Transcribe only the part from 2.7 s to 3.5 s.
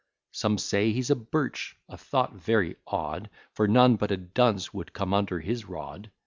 odd;